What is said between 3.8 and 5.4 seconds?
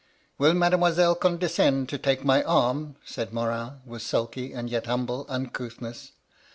with sulky, and yet humble,